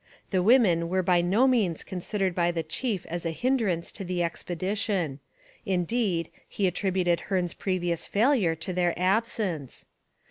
[0.31, 4.23] The women were by no means considered by the chief as a hindrance to the
[4.23, 5.19] expedition.
[5.63, 9.85] Indeed, he attributed Hearne's previous failure to their absence.